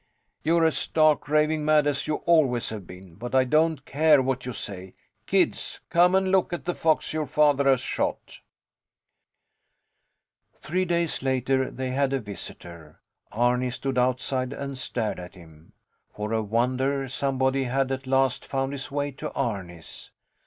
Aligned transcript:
You're 0.43 0.65
as 0.65 0.79
stark, 0.79 1.29
raving 1.29 1.63
mad 1.63 1.85
as 1.85 2.07
you 2.07 2.15
always 2.25 2.69
have 2.69 2.87
been. 2.87 3.13
But 3.13 3.35
I 3.35 3.43
don't 3.43 3.85
care 3.85 4.19
what 4.19 4.47
you 4.47 4.51
say. 4.51 4.95
Kids, 5.27 5.79
come 5.91 6.15
and 6.15 6.31
look 6.31 6.51
at 6.51 6.65
the 6.65 6.73
fox 6.73 7.13
your 7.13 7.27
father 7.27 7.65
has 7.69 7.81
shot. 7.81 8.39
Three 10.55 10.85
days 10.85 11.21
later 11.21 11.69
they 11.69 11.91
had 11.91 12.13
a 12.13 12.19
visitor. 12.19 12.99
Arni 13.31 13.69
stood 13.69 13.99
outside 13.99 14.53
and 14.53 14.75
stared 14.75 15.19
at 15.19 15.35
him. 15.35 15.73
For 16.15 16.33
a 16.33 16.41
wonder, 16.41 17.07
somebody 17.07 17.65
had 17.65 17.91
at 17.91 18.07
last 18.07 18.43
found 18.43 18.71
his 18.71 18.89
way 18.89 19.11
to 19.11 19.31
Arni's. 19.33 20.09